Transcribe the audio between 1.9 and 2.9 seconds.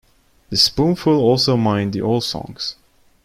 the old songs.